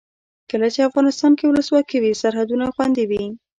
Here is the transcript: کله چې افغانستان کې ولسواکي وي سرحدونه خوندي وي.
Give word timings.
کله 0.49 0.67
چې 0.73 0.87
افغانستان 0.89 1.31
کې 1.37 1.45
ولسواکي 1.47 1.97
وي 1.99 2.11
سرحدونه 2.21 2.65
خوندي 2.75 3.05
وي. 3.09 3.23